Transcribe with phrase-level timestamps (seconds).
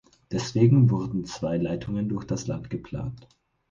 [0.31, 3.27] Deswegen wurden zwei Leitungen durch das Land geplant.